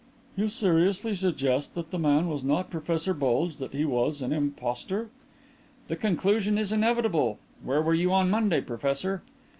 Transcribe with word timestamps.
"You 0.35 0.47
seriously 0.47 1.13
suggest 1.13 1.75
that 1.75 1.91
the 1.91 1.99
man 1.99 2.27
was 2.27 2.43
not 2.43 2.71
Professor 2.71 3.13
Bulge 3.13 3.57
that 3.57 3.71
he 3.73 3.85
was 3.85 4.23
an 4.23 4.33
impostor?" 4.33 5.09
"The 5.89 5.95
conclusion 5.95 6.57
is 6.57 6.71
inevitable. 6.71 7.37
Where 7.63 7.83
were 7.83 7.93
you 7.93 8.11
on 8.11 8.31
Monday, 8.31 8.61
Professor?" 8.61 9.21